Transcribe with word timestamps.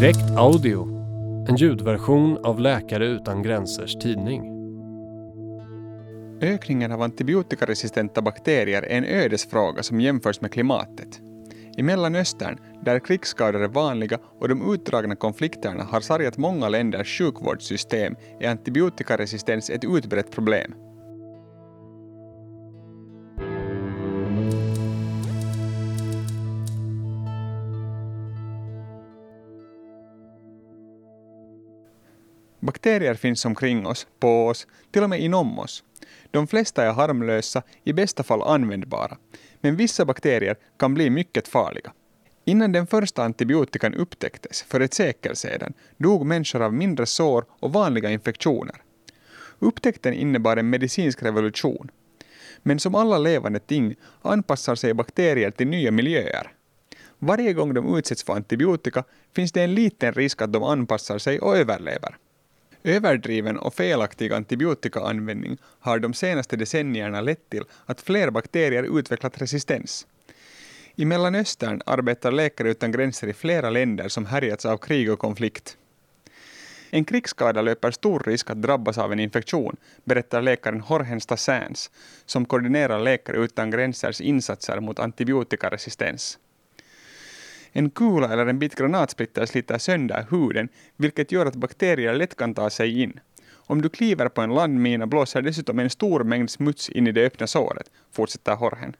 Direkt 0.00 0.30
Audio, 0.36 0.88
en 1.48 1.56
ljudversion 1.56 2.38
av 2.44 2.60
Läkare 2.60 3.06
utan 3.06 3.42
gränsers 3.42 3.94
tidning. 3.94 4.42
Ökningen 6.40 6.92
av 6.92 7.02
antibiotikaresistenta 7.02 8.22
bakterier 8.22 8.82
är 8.82 8.96
en 8.96 9.04
ödesfråga 9.04 9.82
som 9.82 10.00
jämförs 10.00 10.40
med 10.40 10.52
klimatet. 10.52 11.20
I 11.76 11.82
Mellanöstern, 11.82 12.58
där 12.84 12.98
krigsskador 12.98 13.62
är 13.62 13.68
vanliga 13.68 14.18
och 14.40 14.48
de 14.48 14.74
utdragna 14.74 15.16
konflikterna 15.16 15.84
har 15.84 16.00
sargat 16.00 16.36
många 16.38 16.68
länders 16.68 17.18
sjukvårdssystem, 17.18 18.16
är 18.40 18.50
antibiotikaresistens 18.50 19.70
ett 19.70 19.84
utbrett 19.84 20.30
problem. 20.30 20.74
Bakterier 32.66 33.14
finns 33.14 33.44
omkring 33.44 33.86
oss, 33.86 34.06
på 34.20 34.46
oss, 34.46 34.66
till 34.90 35.02
och 35.02 35.10
med 35.10 35.20
inom 35.20 35.58
oss. 35.58 35.84
De 36.30 36.46
flesta 36.46 36.84
är 36.84 36.92
harmlösa, 36.92 37.62
i 37.84 37.92
bästa 37.92 38.22
fall 38.22 38.42
användbara. 38.42 39.16
Men 39.60 39.76
vissa 39.76 40.04
bakterier 40.04 40.56
kan 40.78 40.94
bli 40.94 41.10
mycket 41.10 41.48
farliga. 41.48 41.92
Innan 42.44 42.72
den 42.72 42.86
första 42.86 43.22
antibiotikan 43.22 43.94
upptäcktes, 43.94 44.62
för 44.62 44.80
ett 44.80 44.94
sekel 44.94 45.36
sedan, 45.36 45.72
dog 45.96 46.26
människor 46.26 46.62
av 46.62 46.74
mindre 46.74 47.06
sår 47.06 47.44
och 47.60 47.72
vanliga 47.72 48.10
infektioner. 48.10 48.82
Upptäckten 49.58 50.14
innebar 50.14 50.56
en 50.56 50.70
medicinsk 50.70 51.22
revolution. 51.22 51.90
Men 52.62 52.78
som 52.78 52.94
alla 52.94 53.18
levande 53.18 53.58
ting 53.58 53.94
anpassar 54.22 54.74
sig 54.74 54.94
bakterier 54.94 55.50
till 55.50 55.68
nya 55.68 55.90
miljöer. 55.90 56.52
Varje 57.18 57.52
gång 57.52 57.74
de 57.74 57.98
utsätts 57.98 58.24
för 58.24 58.32
antibiotika 58.32 59.04
finns 59.36 59.52
det 59.52 59.62
en 59.62 59.74
liten 59.74 60.12
risk 60.12 60.42
att 60.42 60.52
de 60.52 60.62
anpassar 60.62 61.18
sig 61.18 61.38
och 61.38 61.56
överlever. 61.56 62.16
Överdriven 62.86 63.58
och 63.58 63.74
felaktig 63.74 64.32
antibiotikaanvändning 64.32 65.58
har 65.62 65.98
de 65.98 66.14
senaste 66.14 66.56
decennierna 66.56 67.20
lett 67.20 67.50
till 67.50 67.64
att 67.86 68.00
fler 68.00 68.30
bakterier 68.30 68.98
utvecklat 68.98 69.42
resistens. 69.42 70.06
I 70.94 71.04
Mellanöstern 71.04 71.82
arbetar 71.86 72.32
Läkare 72.32 72.70
utan 72.70 72.92
gränser 72.92 73.28
i 73.28 73.32
flera 73.32 73.70
länder 73.70 74.08
som 74.08 74.26
härjats 74.26 74.66
av 74.66 74.76
krig 74.76 75.12
och 75.12 75.18
konflikt. 75.18 75.76
En 76.90 77.04
krigsskada 77.04 77.62
löper 77.62 77.90
stor 77.90 78.22
risk 78.26 78.50
att 78.50 78.62
drabbas 78.62 78.98
av 78.98 79.12
en 79.12 79.20
infektion, 79.20 79.76
berättar 80.04 80.42
läkaren 80.42 80.82
Jorgen 80.90 81.20
Stassans, 81.20 81.90
som 82.26 82.44
koordinerar 82.44 82.98
Läkare 82.98 83.36
utan 83.36 83.70
gränsers 83.70 84.20
insatser 84.20 84.80
mot 84.80 84.98
antibiotikaresistens. 84.98 86.38
En 87.72 87.90
kula 87.90 88.32
eller 88.32 88.46
en 88.46 88.58
bit 88.58 88.74
granatsplitter 88.74 89.46
sliter 89.46 89.78
sönder 89.78 90.26
huden, 90.30 90.68
vilket 90.96 91.32
gör 91.32 91.46
att 91.46 91.56
bakterier 91.56 92.14
lätt 92.14 92.36
kan 92.36 92.54
ta 92.54 92.70
sig 92.70 93.02
in. 93.02 93.20
Om 93.68 93.82
du 93.82 93.88
kliver 93.88 94.28
på 94.28 94.40
en 94.40 94.54
landmina 94.54 95.06
blåser 95.06 95.42
dessutom 95.42 95.78
en 95.78 95.90
stor 95.90 96.24
mängd 96.24 96.50
smuts 96.50 96.88
in 96.88 97.06
i 97.06 97.12
det 97.12 97.26
öppna 97.26 97.46
såret, 97.46 97.90
fortsätter 98.12 98.54
Horhen. 98.54 98.96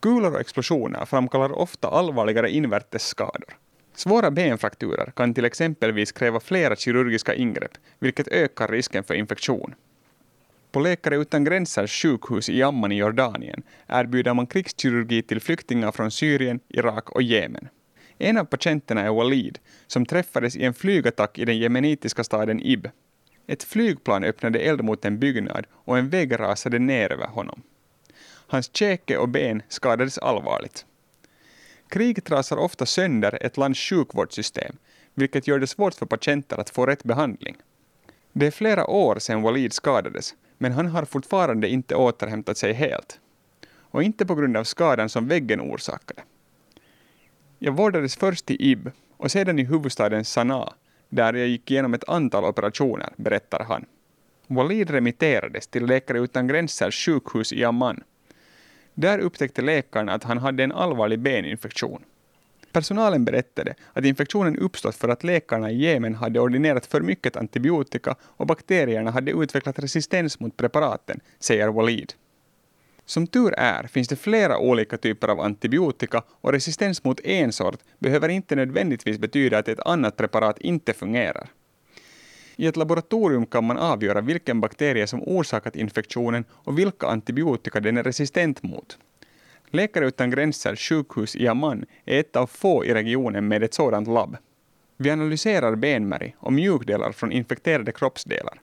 Kulor 0.00 0.34
och 0.34 0.40
explosioner 0.40 1.04
framkallar 1.04 1.52
ofta 1.52 1.88
allvarligare 1.88 2.50
invärtes 2.50 3.06
skador. 3.06 3.56
Svåra 3.94 4.30
benfrakturer 4.30 5.12
kan 5.16 5.34
till 5.34 5.44
exempelvis 5.44 6.12
kräva 6.12 6.40
flera 6.40 6.76
kirurgiska 6.76 7.34
ingrepp, 7.34 7.72
vilket 7.98 8.28
ökar 8.28 8.68
risken 8.68 9.04
för 9.04 9.14
infektion. 9.14 9.74
På 10.72 10.80
Läkare 10.80 11.16
utan 11.16 11.44
gränsers 11.44 12.02
sjukhus 12.02 12.48
i 12.48 12.62
Amman 12.62 12.92
i 12.92 12.96
Jordanien 12.96 13.62
erbjuder 13.86 14.34
man 14.34 14.46
krigskirurgi 14.46 15.22
till 15.22 15.40
flyktingar 15.40 15.92
från 15.92 16.10
Syrien, 16.10 16.60
Irak 16.68 17.10
och 17.10 17.22
Jemen. 17.22 17.68
En 18.18 18.38
av 18.38 18.44
patienterna 18.44 19.00
är 19.00 19.10
Walid, 19.10 19.58
som 19.86 20.06
träffades 20.06 20.56
i 20.56 20.64
en 20.64 20.74
flygattack 20.74 21.38
i 21.38 21.44
den 21.44 21.58
jemenitiska 21.58 22.24
staden 22.24 22.60
Ib. 22.62 22.88
Ett 23.46 23.62
flygplan 23.62 24.24
öppnade 24.24 24.58
eld 24.58 24.84
mot 24.84 25.04
en 25.04 25.18
byggnad 25.18 25.66
och 25.72 25.98
en 25.98 26.08
vägg 26.08 26.40
rasade 26.40 26.78
ner 26.78 27.12
över 27.12 27.26
honom. 27.26 27.62
Hans 28.46 28.76
käke 28.76 29.18
och 29.18 29.28
ben 29.28 29.62
skadades 29.68 30.18
allvarligt. 30.18 30.86
Krig 31.88 32.24
trasar 32.24 32.56
ofta 32.56 32.86
sönder 32.86 33.38
ett 33.40 33.56
lands 33.56 33.80
sjukvårdssystem, 33.80 34.76
vilket 35.14 35.46
gör 35.46 35.58
det 35.58 35.66
svårt 35.66 35.94
för 35.94 36.06
patienter 36.06 36.60
att 36.60 36.70
få 36.70 36.86
rätt 36.86 37.04
behandling. 37.04 37.56
Det 38.32 38.46
är 38.46 38.50
flera 38.50 38.86
år 38.86 39.18
sedan 39.18 39.42
Walid 39.42 39.72
skadades, 39.72 40.34
men 40.58 40.72
han 40.72 40.86
har 40.86 41.04
fortfarande 41.04 41.68
inte 41.68 41.94
återhämtat 41.94 42.58
sig 42.58 42.72
helt. 42.72 43.20
Och 43.66 44.02
inte 44.02 44.26
på 44.26 44.34
grund 44.34 44.56
av 44.56 44.64
skadan 44.64 45.08
som 45.08 45.28
väggen 45.28 45.60
orsakade. 45.60 46.22
Jag 47.64 47.76
vårdades 47.76 48.16
först 48.16 48.50
i 48.50 48.70
Ib 48.70 48.90
och 49.16 49.30
sedan 49.30 49.58
i 49.58 49.64
huvudstaden 49.64 50.24
Sanaa, 50.24 50.72
där 51.08 51.34
jag 51.34 51.48
gick 51.48 51.70
igenom 51.70 51.94
ett 51.94 52.08
antal 52.08 52.44
operationer, 52.44 53.08
berättar 53.16 53.64
han. 53.68 53.84
Walid 54.46 54.90
remitterades 54.90 55.66
till 55.66 55.86
Läkare 55.86 56.18
utan 56.20 56.48
gränsers 56.48 57.06
sjukhus 57.06 57.52
i 57.52 57.64
Amman. 57.64 58.02
Där 58.94 59.18
upptäckte 59.18 59.62
läkaren 59.62 60.08
att 60.08 60.24
han 60.24 60.38
hade 60.38 60.64
en 60.64 60.72
allvarlig 60.72 61.18
beninfektion. 61.18 62.04
Personalen 62.72 63.24
berättade 63.24 63.74
att 63.92 64.04
infektionen 64.04 64.58
uppstått 64.58 64.94
för 64.94 65.08
att 65.08 65.24
läkarna 65.24 65.70
i 65.70 65.76
Jemen 65.76 66.14
hade 66.14 66.40
ordinerat 66.40 66.86
för 66.86 67.00
mycket 67.00 67.36
antibiotika 67.36 68.14
och 68.20 68.46
bakterierna 68.46 69.10
hade 69.10 69.32
utvecklat 69.32 69.78
resistens 69.78 70.40
mot 70.40 70.56
preparaten, 70.56 71.20
säger 71.38 71.68
Walid. 71.68 72.12
Som 73.06 73.26
tur 73.26 73.54
är 73.56 73.86
finns 73.86 74.08
det 74.08 74.16
flera 74.16 74.58
olika 74.58 74.96
typer 74.96 75.28
av 75.28 75.40
antibiotika 75.40 76.22
och 76.40 76.52
resistens 76.52 77.04
mot 77.04 77.20
en 77.20 77.52
sort 77.52 77.80
behöver 77.98 78.28
inte 78.28 78.56
nödvändigtvis 78.56 79.18
betyda 79.18 79.58
att 79.58 79.68
ett 79.68 79.86
annat 79.86 80.16
preparat 80.16 80.58
inte 80.58 80.92
fungerar. 80.92 81.48
I 82.56 82.66
ett 82.66 82.76
laboratorium 82.76 83.46
kan 83.46 83.64
man 83.64 83.78
avgöra 83.78 84.20
vilken 84.20 84.60
bakterie 84.60 85.06
som 85.06 85.22
orsakat 85.22 85.76
infektionen 85.76 86.44
och 86.50 86.78
vilka 86.78 87.06
antibiotika 87.06 87.80
den 87.80 87.96
är 87.96 88.02
resistent 88.02 88.62
mot. 88.62 88.98
Läkare 89.70 90.06
utan 90.06 90.30
gränser 90.30 90.76
sjukhus 90.76 91.36
i 91.36 91.48
Amman 91.48 91.84
är 92.04 92.20
ett 92.20 92.36
av 92.36 92.46
få 92.46 92.84
i 92.84 92.94
regionen 92.94 93.48
med 93.48 93.62
ett 93.62 93.74
sådant 93.74 94.08
labb. 94.08 94.36
Vi 94.96 95.10
analyserar 95.10 95.76
benmärg 95.76 96.36
och 96.38 96.52
mjukdelar 96.52 97.12
från 97.12 97.32
infekterade 97.32 97.92
kroppsdelar. 97.92 98.60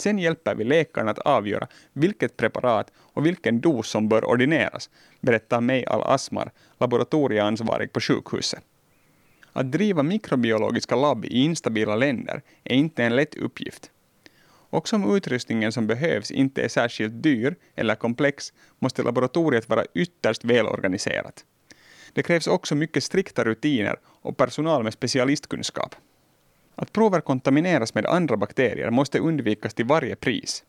Sen 0.00 0.18
hjälper 0.18 0.54
vi 0.54 0.64
läkaren 0.64 1.08
att 1.08 1.18
avgöra 1.18 1.66
vilket 1.92 2.36
preparat 2.36 2.92
och 2.96 3.26
vilken 3.26 3.60
dos 3.60 3.88
som 3.88 4.08
bör 4.08 4.24
ordineras, 4.24 4.90
berättar 5.20 5.60
May 5.60 5.84
Al-Asmar, 5.84 6.52
laboratorieansvarig 6.78 7.92
på 7.92 8.00
sjukhuset. 8.00 8.62
Att 9.52 9.72
driva 9.72 10.02
mikrobiologiska 10.02 10.96
labb 10.96 11.24
i 11.24 11.28
instabila 11.28 11.96
länder 11.96 12.42
är 12.64 12.74
inte 12.74 13.04
en 13.04 13.16
lätt 13.16 13.34
uppgift. 13.34 13.90
Också 14.70 14.96
om 14.96 15.16
utrustningen 15.16 15.72
som 15.72 15.86
behövs 15.86 16.30
inte 16.30 16.62
är 16.62 16.68
särskilt 16.68 17.22
dyr 17.22 17.56
eller 17.74 17.94
komplex 17.94 18.52
måste 18.78 19.02
laboratoriet 19.02 19.68
vara 19.68 19.84
ytterst 19.94 20.44
välorganiserat. 20.44 21.44
Det 22.12 22.22
krävs 22.22 22.46
också 22.46 22.74
mycket 22.74 23.04
strikta 23.04 23.44
rutiner 23.44 23.96
och 24.04 24.36
personal 24.36 24.82
med 24.82 24.92
specialistkunskap. 24.92 25.94
Att 26.80 26.92
prover 26.92 27.20
kontamineras 27.20 27.94
med 27.94 28.06
andra 28.06 28.36
bakterier 28.36 28.90
måste 28.90 29.18
undvikas 29.18 29.74
till 29.74 29.84
varje 29.84 30.16
pris. 30.16 30.64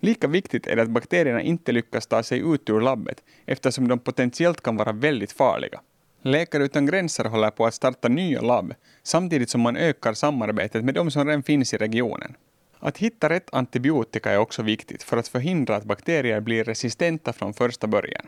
Lika 0.00 0.26
viktigt 0.26 0.66
är 0.66 0.76
det 0.76 0.82
att 0.82 0.90
bakterierna 0.90 1.42
inte 1.42 1.72
lyckas 1.72 2.06
ta 2.06 2.22
sig 2.22 2.38
ut 2.38 2.70
ur 2.70 2.80
labbet 2.80 3.24
eftersom 3.46 3.88
de 3.88 3.98
potentiellt 3.98 4.60
kan 4.60 4.76
vara 4.76 4.92
väldigt 4.92 5.32
farliga. 5.32 5.80
Läkare 6.22 6.64
utan 6.64 6.86
gränser 6.86 7.24
håller 7.24 7.50
på 7.50 7.66
att 7.66 7.74
starta 7.74 8.08
nya 8.08 8.40
labb 8.40 8.74
samtidigt 9.02 9.50
som 9.50 9.60
man 9.60 9.76
ökar 9.76 10.14
samarbetet 10.14 10.84
med 10.84 10.94
de 10.94 11.10
som 11.10 11.26
redan 11.26 11.42
finns 11.42 11.74
i 11.74 11.76
regionen. 11.76 12.34
Att 12.78 12.98
hitta 12.98 13.28
rätt 13.28 13.54
antibiotika 13.54 14.30
är 14.30 14.38
också 14.38 14.62
viktigt 14.62 15.02
för 15.02 15.16
att 15.16 15.28
förhindra 15.28 15.76
att 15.76 15.84
bakterier 15.84 16.40
blir 16.40 16.64
resistenta 16.64 17.32
från 17.32 17.54
första 17.54 17.86
början. 17.86 18.26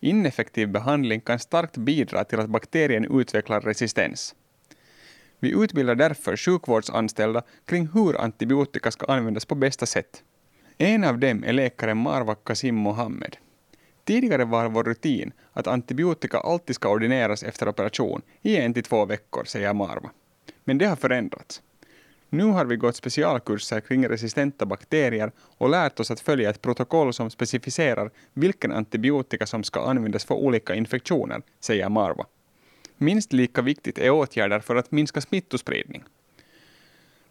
Ineffektiv 0.00 0.68
behandling 0.68 1.20
kan 1.20 1.38
starkt 1.38 1.76
bidra 1.76 2.24
till 2.24 2.40
att 2.40 2.48
bakterien 2.48 3.20
utvecklar 3.20 3.60
resistens. 3.60 4.34
Vi 5.40 5.62
utbildar 5.62 5.94
därför 5.94 6.36
sjukvårdsanställda 6.36 7.42
kring 7.64 7.88
hur 7.94 8.20
antibiotika 8.20 8.90
ska 8.90 9.06
användas 9.06 9.44
på 9.44 9.54
bästa 9.54 9.86
sätt. 9.86 10.22
En 10.78 11.04
av 11.04 11.18
dem 11.18 11.44
är 11.44 11.52
läkaren 11.52 11.96
Marwa 11.96 12.34
Kasim 12.34 12.74
Mohammed. 12.74 13.36
Tidigare 14.04 14.44
var 14.44 14.68
vår 14.68 14.84
rutin 14.84 15.32
att 15.52 15.66
antibiotika 15.66 16.38
alltid 16.38 16.76
ska 16.76 16.88
ordineras 16.88 17.42
efter 17.42 17.68
operation 17.68 18.22
i 18.42 18.56
en 18.56 18.74
till 18.74 18.82
två 18.82 19.04
veckor, 19.04 19.44
säger 19.44 19.74
Marwa. 19.74 20.10
Men 20.64 20.78
det 20.78 20.86
har 20.86 20.96
förändrats. 20.96 21.62
Nu 22.30 22.44
har 22.44 22.64
vi 22.64 22.76
gått 22.76 22.96
specialkurser 22.96 23.80
kring 23.80 24.08
resistenta 24.08 24.66
bakterier 24.66 25.32
och 25.38 25.70
lärt 25.70 26.00
oss 26.00 26.10
att 26.10 26.20
följa 26.20 26.50
ett 26.50 26.62
protokoll 26.62 27.12
som 27.12 27.30
specificerar 27.30 28.10
vilken 28.32 28.72
antibiotika 28.72 29.46
som 29.46 29.64
ska 29.64 29.80
användas 29.80 30.24
för 30.24 30.34
olika 30.34 30.74
infektioner, 30.74 31.42
säger 31.60 31.88
Marwa. 31.88 32.26
Minst 32.98 33.32
lika 33.32 33.62
viktigt 33.62 33.98
är 33.98 34.10
åtgärder 34.10 34.60
för 34.60 34.76
att 34.76 34.92
minska 34.92 35.20
smittospridning. 35.20 36.04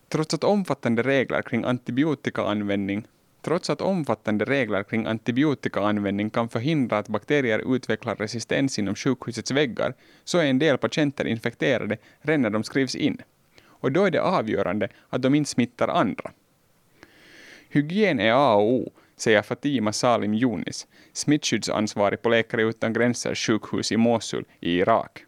Trots 0.10 0.34
att 0.34 0.44
omfattande 0.44 1.04
regler 1.04 1.42
kring 1.42 1.64
antibiotikaanvändning 1.64 3.08
Trots 3.42 3.70
att 3.70 3.82
omfattande 3.82 4.46
regler 4.46 4.84
kring 4.84 5.06
antibiotikaanvändning 5.06 6.30
kan 6.30 6.50
förhindra 6.50 6.98
att 6.98 7.08
bakterier 7.08 7.76
utvecklar 7.76 8.16
resistens 8.16 8.80
inom 8.80 8.96
sjukhusets 8.96 9.52
väggar, 9.52 9.94
så 10.24 10.38
är 10.38 10.46
en 10.46 10.60
del 10.60 10.78
patienter 10.78 11.28
infekterade 11.28 11.98
redan 12.22 12.42
när 12.42 12.50
de 12.50 12.64
skrivs 12.64 12.96
in. 12.96 13.22
och 13.80 13.92
då 13.92 14.06
är 14.06 14.12
det 14.12 14.22
avgörande 14.22 14.90
att 15.10 15.22
de 15.22 15.36
inte 15.36 15.50
smittar 15.50 15.88
andra. 15.88 16.32
Hygien 17.70 18.20
är 18.20 18.32
A 18.32 18.56
och 18.56 18.74
O, 18.74 18.92
säger 19.16 19.42
Fatima 19.42 19.94
Salim 19.94 20.34
Yunis, 20.34 20.88
smittskyddsansvarig 21.14 22.22
på 22.22 22.30
Läkare 22.30 22.64
utan 22.64 22.94
gränsers 22.94 23.48
sjukhus 23.48 23.92
i 23.92 23.98
Mosul 23.98 24.46
i 24.60 24.78
Irak. 24.78 25.27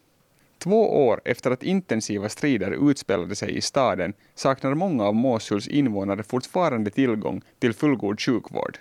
Två 0.62 1.06
år 1.06 1.20
efter 1.24 1.50
att 1.50 1.62
intensiva 1.62 2.28
strider 2.28 2.90
utspelade 2.90 3.36
sig 3.36 3.56
i 3.56 3.60
staden 3.60 4.12
saknar 4.34 4.74
många 4.74 5.04
av 5.04 5.14
Mosuls 5.14 5.68
invånare 5.68 6.22
fortfarande 6.22 6.90
tillgång 6.90 7.42
till 7.58 7.72
fullgod 7.72 8.20
sjukvård. 8.20 8.78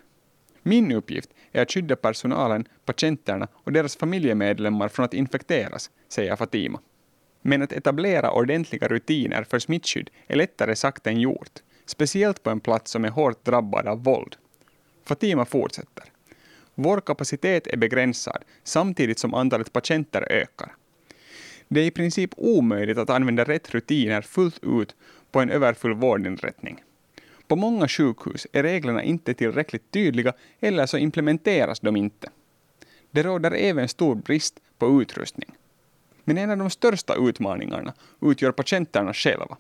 Min 0.62 0.92
uppgift 0.92 1.30
är 1.52 1.62
att 1.62 1.72
skydda 1.72 1.96
personalen, 1.96 2.68
patienterna 2.86 3.48
och 3.54 3.72
deras 3.72 3.96
familjemedlemmar 3.96 4.88
från 4.88 5.06
att 5.06 5.14
infekteras, 5.14 5.90
säger 6.10 6.36
Fatima. 6.36 6.80
Men 7.42 7.62
att 7.62 7.72
etablera 7.72 8.32
ordentliga 8.32 8.88
rutiner 8.88 9.44
för 9.44 9.60
smittskydd 9.60 10.10
är 10.28 10.36
lättare 10.36 10.76
sagt 10.76 11.08
än 11.08 11.22
gjort, 11.22 11.60
speciellt 11.86 12.44
på 12.44 12.50
en 12.50 12.60
plats 12.60 12.92
som 12.92 13.06
är 13.06 13.10
hårt 13.10 13.46
drabbad 13.46 13.88
av 13.88 14.04
våld. 14.04 14.36
Fatima 15.06 15.46
fortsätter. 15.46 16.04
Vår 16.76 17.02
kapacitet 17.02 17.68
är 17.68 17.78
begränsad 17.78 18.44
samtidigt 18.64 19.20
som 19.20 19.34
antalet 19.34 19.74
patienter 19.74 20.32
ökar. 20.32 20.76
Det 21.72 21.80
är 21.80 21.86
i 21.86 21.92
princip 21.92 22.32
omöjligt 22.38 22.98
att 22.98 23.10
använda 23.10 23.44
rätt 23.44 23.74
rutiner 23.74 24.22
fullt 24.22 24.60
ut 24.64 24.96
på 25.32 25.40
en 25.40 25.50
överfull 25.50 25.94
vårdinrättning. 25.94 26.84
På 27.48 27.56
många 27.56 27.88
sjukhus 27.88 28.48
är 28.54 28.64
reglerna 28.64 29.04
inte 29.04 29.34
tillräckligt 29.34 29.92
tydliga 29.92 30.34
eller 30.60 30.86
så 30.86 30.98
implementeras 30.98 31.80
de 31.80 31.96
inte. 31.96 32.30
Det 33.12 33.24
råder 33.24 33.52
även 33.52 33.88
stor 33.88 34.16
brist 34.16 34.60
på 34.78 35.02
utrustning. 35.02 35.50
Men 36.24 36.38
en 36.38 36.50
av 36.52 36.58
de 36.58 36.70
största 36.70 37.16
utmaningarna 37.16 37.94
utgör 38.22 38.52
patienterna 38.52 39.14
själva. 39.14 39.58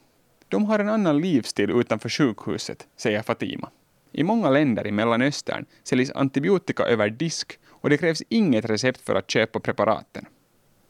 De 0.47 0.65
har 0.65 0.79
en 0.79 0.89
annan 0.89 1.21
livsstil 1.21 1.71
utanför 1.71 2.09
sjukhuset, 2.09 2.88
säger 2.97 3.21
Fatima. 3.21 3.69
I 4.11 4.23
många 4.23 4.50
länder 4.50 4.88
i 4.88 4.91
Mellanöstern 4.91 5.65
säljs 5.83 6.11
antibiotika 6.11 6.83
över 6.83 7.09
disk 7.09 7.59
och 7.67 7.89
det 7.89 7.97
krävs 7.97 8.23
inget 8.29 8.65
recept 8.65 9.01
för 9.01 9.15
att 9.15 9.31
köpa 9.31 9.59
preparaten. 9.59 10.25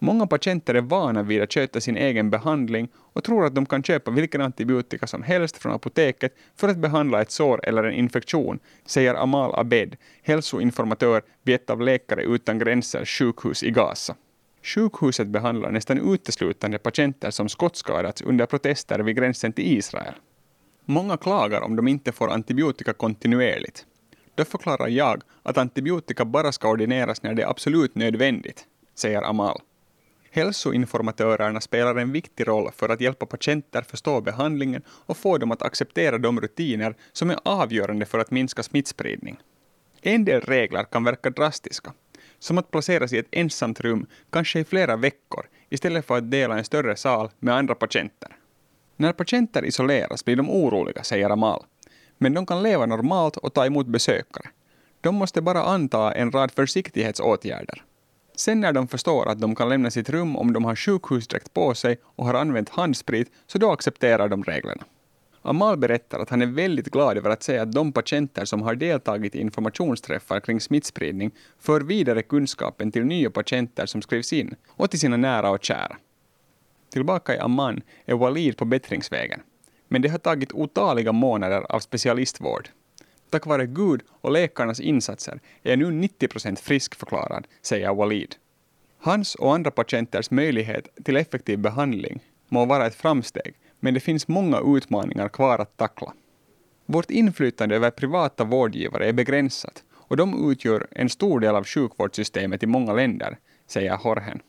Många 0.01 0.28
patienter 0.28 0.75
är 0.75 0.81
vana 0.81 1.24
vid 1.24 1.42
att 1.42 1.54
sköta 1.54 1.81
sin 1.81 1.98
egen 1.98 2.30
behandling 2.30 2.90
och 2.96 3.24
tror 3.24 3.46
att 3.46 3.56
de 3.56 3.66
kan 3.66 3.84
köpa 3.84 4.12
vilken 4.12 4.42
antibiotika 4.42 5.07
som 5.07 5.24
helst 5.24 5.57
från 5.57 5.74
apoteket 5.74 6.36
för 6.56 6.68
att 6.69 6.78
behandla 6.78 7.22
ett 7.22 7.31
sår 7.31 7.68
eller 7.68 7.84
en 7.84 7.94
infektion, 7.94 8.60
säger 8.86 9.16
Amal 9.16 9.56
Abed, 9.56 9.96
hälsoinformatör 10.22 11.22
vid 11.44 11.56
ett 11.56 11.69
av 11.69 11.81
Läkare 11.81 12.24
utan 12.24 12.60
gränsers 12.60 13.19
sjukhus 13.19 13.63
i 13.63 13.72
Gaza. 13.72 14.16
Sjukhuset 14.63 15.28
behandlar 15.28 15.72
nästan 15.72 16.13
uteslutande 16.13 16.78
patienter 16.78 17.31
som 17.31 17.50
skottskadats 17.50 18.22
under 18.22 18.45
protester 18.45 19.00
vid 19.00 19.16
gränsen 19.16 19.54
till 19.54 19.78
Israel. 19.78 20.13
Många 20.86 21.18
klagar 21.18 21.62
om 21.62 21.75
de 21.75 21.88
inte 21.88 22.12
får 22.12 22.30
antibiotika 22.30 22.94
kontinuerligt. 22.94 23.86
Då 24.36 24.45
förklarar 24.45 24.88
jag 24.88 25.22
att 25.44 25.57
antibiotika 25.57 26.25
bara 26.25 26.52
ska 26.52 26.69
ordineras 26.69 27.24
när 27.24 27.34
det 27.34 27.42
är 27.42 27.50
absolut 27.50 27.95
nödvändigt, 27.95 28.66
säger 28.95 29.22
Amal. 29.22 29.62
Hälsoinformatörerna 30.31 31.62
spelar 31.62 31.96
en 31.96 32.12
viktig 32.12 32.48
roll 32.48 32.72
för 32.72 32.90
att 32.90 33.02
hjälpa 33.02 33.26
patienter 33.26 33.81
förstå 33.81 34.22
behandlingen 34.22 34.81
och 34.88 35.18
få 35.18 35.38
dem 35.38 35.52
att 35.52 35.62
acceptera 35.62 36.18
de 36.18 36.42
rutiner 36.42 36.96
som 37.14 37.30
är 37.30 37.38
avgörande 37.44 38.06
för 38.06 38.20
att 38.20 38.31
minska 38.31 38.64
smittspridning. 38.64 39.40
En 40.02 40.26
del 40.26 40.42
regler 40.42 40.84
kan 40.84 41.04
verka 41.04 41.30
drastiska, 41.30 41.94
som 42.40 42.58
att 42.58 42.72
placeras 42.72 43.14
i 43.14 43.18
ett 43.18 43.28
ensamt 43.31 43.80
rum, 43.80 44.06
kanske 44.30 44.60
i 44.60 44.64
flera 44.64 44.96
veckor, 44.96 45.46
istället 45.70 46.06
för 46.06 46.18
att 46.18 46.31
dela 46.31 46.58
en 46.58 46.66
större 46.66 46.96
sal 46.96 47.30
med 47.40 47.56
andra 47.56 47.76
patienter. 47.76 48.36
När 48.96 49.14
patienter 49.14 49.66
isoleras 49.66 50.26
blir 50.26 50.36
de 50.36 50.50
oroliga, 50.50 51.04
säger 51.04 51.30
Amal. 51.30 51.64
Men 52.18 52.34
de 52.34 52.46
kan 52.46 52.64
leva 52.64 52.86
normalt 52.86 53.38
och 53.38 53.54
ta 53.54 53.66
emot 53.66 53.88
besökare. 53.88 54.50
De 55.02 55.16
måste 55.16 55.42
bara 55.42 55.64
anta 55.64 56.12
en 56.14 56.31
rad 56.31 56.52
försiktighetsåtgärder. 56.52 57.84
Sen 58.40 58.60
när 58.60 58.74
de 58.74 58.88
förstår 58.88 59.30
att 59.30 59.40
de 59.40 59.56
kan 59.56 59.70
lämna 59.70 59.92
sitt 59.92 60.10
rum 60.10 60.36
om 60.36 60.54
de 60.54 60.66
har 60.66 60.76
sjukhusdräkt 60.76 61.54
på 61.54 61.76
sig 61.76 61.98
och 62.04 62.26
har 62.26 62.34
använt 62.34 62.70
handsprit, 62.70 63.32
så 63.48 63.58
då 63.58 63.72
accepterar 63.72 64.30
de 64.30 64.44
reglerna. 64.44 64.84
Amal 65.42 65.78
berättar 65.78 66.20
att 66.20 66.30
han 66.30 66.42
är 66.42 66.46
väldigt 66.46 66.90
glad 66.90 67.18
över 67.18 67.30
att 67.30 67.44
se 67.44 67.58
att 67.58 67.72
de 67.72 67.92
patienter 67.92 68.46
som 68.46 68.62
har 68.62 68.76
deltagit 68.76 69.36
i 69.36 69.42
informationsträffar 69.42 70.40
kring 70.40 70.62
smittspridning 70.62 71.32
för 71.60 71.82
vidare 71.82 72.22
kunskapen 72.22 72.92
till 72.92 73.06
nya 73.06 73.30
patienter 73.30 73.86
som 73.86 74.02
skrivs 74.02 74.34
in 74.34 74.56
och 74.70 74.90
till 74.90 75.00
sina 75.00 75.18
nära 75.18 75.50
och 75.50 75.64
kära. 75.64 75.98
Tillbaka 76.92 77.36
i 77.36 77.40
Amman 77.40 77.82
är 78.06 78.16
Walid 78.16 78.58
på 78.58 78.66
bättringsvägen. 78.66 79.42
Men 79.88 80.02
det 80.02 80.10
har 80.10 80.18
tagit 80.18 80.54
otaliga 80.54 81.12
månader 81.12 81.66
av 81.70 81.80
specialistvård. 81.80 82.70
Tack 83.30 83.46
vare 83.46 83.66
Gud 83.66 84.02
och 84.22 84.31
läkarnas 84.31 84.80
insatser 84.80 85.40
är 85.64 85.70
jag 85.70 85.80
nu 85.80 85.92
90 85.92 86.28
procent 86.28 86.60
friskförklarad, 86.60 87.48
säger 87.62 87.94
Walid. 87.94 88.36
Hans 88.98 89.36
och 89.36 89.54
andra 89.56 89.72
patienters 89.72 90.31
möjlighet 90.31 90.88
till 91.04 91.18
effektiv 91.18 91.60
behandling 91.60 92.20
må 92.48 92.66
vara 92.66 92.88
ett 92.88 92.96
framsteg, 92.96 93.54
men 93.80 93.94
det 93.94 94.00
finns 94.00 94.28
många 94.28 94.62
utmaningar 94.78 95.30
kvar 95.30 95.60
att 95.60 95.78
tackla. 95.78 96.14
Vårt 96.86 97.12
inflytande 97.12 97.76
över 97.76 97.92
privata 97.92 98.44
vårdgivare 98.44 99.08
är 99.08 99.14
begränsat 99.14 99.84
och 99.94 100.18
de 100.18 100.52
utgör 100.52 100.88
en 100.92 101.10
stor 101.10 101.40
del 101.40 101.56
av 101.56 101.66
sjukvårdssystemet 101.66 102.64
i 102.64 102.68
många 102.68 102.94
länder, 102.94 103.38
säger 103.68 103.98
Horhen. 103.98 104.42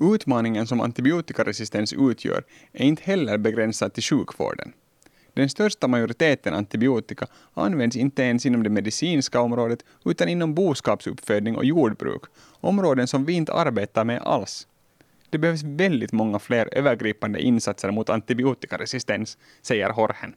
Utmaningen 0.00 0.66
som 0.66 0.80
antibiotikaresistens 0.80 1.92
utgör 1.92 2.44
är 2.72 2.84
inte 2.84 3.02
heller 3.02 3.38
begränsad 3.38 3.92
till 3.92 4.02
sjukvården. 4.02 4.72
Den 5.34 5.48
största 5.48 5.88
majoriteten 5.88 6.54
antibiotika 6.54 7.26
används 7.54 7.96
inte 7.96 8.22
ens 8.22 8.46
inom 8.46 8.62
det 8.62 8.70
medicinska 8.70 9.40
området 9.40 9.84
utan 10.04 10.28
inom 10.28 10.54
boskapsuppfödning 10.54 11.56
och 11.56 11.64
jordbruk, 11.64 12.22
områden 12.60 13.06
som 13.06 13.24
vi 13.24 13.32
inte 13.32 13.52
arbetar 13.52 14.04
med 14.04 14.22
alls. 14.22 14.66
Det 15.30 15.38
behövs 15.38 15.62
väldigt 15.62 16.12
många 16.12 16.38
fler 16.38 16.68
övergripande 16.72 17.40
insatser 17.40 17.90
mot 17.90 18.10
antibiotikaresistens, 18.10 19.38
säger 19.62 19.90
Horhen. 19.90 20.34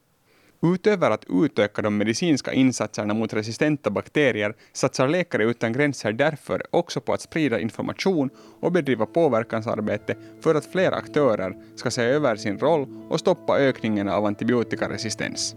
Utöver 0.66 1.12
att 1.12 1.26
utöka 1.30 1.82
de 1.82 1.98
medicinska 1.98 2.54
insatserna 2.54 3.14
mot 3.14 3.34
resistenta 3.34 3.90
bakterier 3.90 4.56
satsar 4.74 5.08
Läkare 5.08 5.44
utan 5.44 5.74
gränser 5.74 6.14
därför 6.14 6.64
också 6.70 7.02
på 7.02 7.14
att 7.14 7.22
sprida 7.22 7.60
information 7.60 8.30
och 8.60 8.72
bedriva 8.72 9.06
påverkansarbete 9.06 10.16
för 10.42 10.56
att 10.56 10.66
fler 10.66 10.92
aktörer 10.92 11.56
ska 11.76 11.92
se 11.92 12.02
över 12.02 12.36
sin 12.36 12.60
roll 12.60 12.88
och 13.10 13.20
stoppa 13.20 13.60
ökningen 13.60 14.10
av 14.10 14.26
antibiotikaresistens. 14.26 15.56